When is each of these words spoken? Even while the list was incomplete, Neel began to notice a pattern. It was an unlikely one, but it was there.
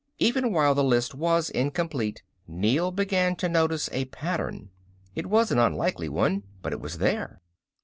Even 0.17 0.51
while 0.51 0.73
the 0.73 0.83
list 0.83 1.13
was 1.13 1.51
incomplete, 1.51 2.23
Neel 2.47 2.89
began 2.89 3.35
to 3.35 3.47
notice 3.47 3.87
a 3.91 4.05
pattern. 4.05 4.71
It 5.13 5.27
was 5.27 5.51
an 5.51 5.59
unlikely 5.59 6.09
one, 6.09 6.41
but 6.63 6.73
it 6.73 6.81
was 6.81 6.97
there. 6.97 7.39